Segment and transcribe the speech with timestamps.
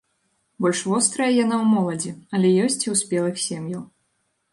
[0.65, 3.83] Больш вострая яна ў моладзі, але ёсць і ў спелых сем'яў.